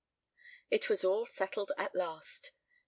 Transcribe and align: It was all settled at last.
It 0.71 0.89
was 0.89 1.05
all 1.05 1.27
settled 1.27 1.73
at 1.77 1.93
last. 1.93 2.49